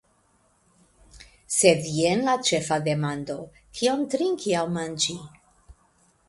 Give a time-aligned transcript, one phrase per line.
[1.55, 3.37] Sed jen la ĉefa demando:
[3.81, 5.17] kion trinki aŭ manĝi.